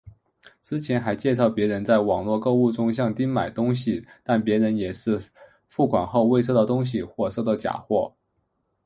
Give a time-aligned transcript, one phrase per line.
[0.63, 5.19] 之前还介绍别人在网路购物中向丁买东西但别人也是
[5.67, 8.11] 付款后未收到东西或收到假货。